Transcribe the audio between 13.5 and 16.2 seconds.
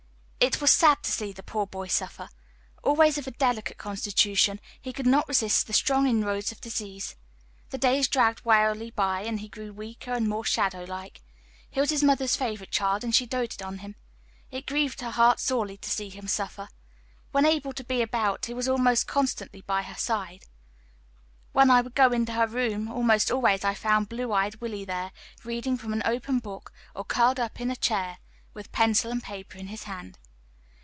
on him. It grieved her heart sorely to see